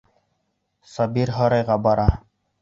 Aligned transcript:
Сабир 0.93 1.33
һарайға 1.35 1.77
бара. 1.89 2.09